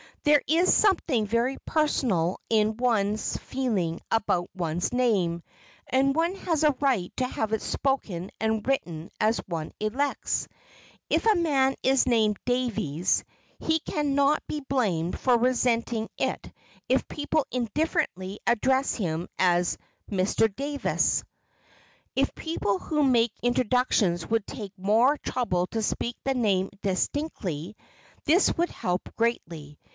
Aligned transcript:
There 0.23 0.41
is 0.47 0.71
something 0.73 1.25
very 1.25 1.57
personal 1.65 2.39
in 2.49 2.77
one's 2.77 3.37
feeling 3.37 3.99
about 4.11 4.49
one's 4.55 4.91
name 4.93 5.41
and 5.87 6.15
one 6.15 6.35
has 6.37 6.63
a 6.63 6.75
right 6.79 7.11
to 7.17 7.27
have 7.27 7.53
it 7.53 7.61
spoken 7.61 8.29
and 8.39 8.65
written 8.67 9.09
as 9.19 9.39
one 9.47 9.71
elects. 9.79 10.47
If 11.09 11.25
a 11.25 11.35
man 11.35 11.75
is 11.81 12.07
named 12.07 12.37
"Davies" 12.45 13.23
he 13.59 13.79
can 13.79 14.13
not 14.13 14.43
be 14.47 14.61
blamed 14.61 15.19
for 15.19 15.37
resenting 15.39 16.07
it 16.17 16.51
if 16.89 17.07
people 17.07 17.45
indifferently 17.51 18.39
address 18.45 18.95
him 18.95 19.27
as 19.39 19.77
"Mr. 20.11 20.55
Davis." 20.55 21.23
If 22.15 22.33
people 22.35 22.77
who 22.79 23.03
make 23.03 23.33
introductions 23.41 24.27
would 24.27 24.45
take 24.45 24.73
more 24.77 25.17
trouble 25.17 25.65
to 25.67 25.81
speak 25.81 26.15
the 26.23 26.35
name 26.35 26.69
distinctly, 26.83 27.75
this 28.25 28.55
would 28.57 28.69
help 28.69 29.09
greatly. 29.15 29.79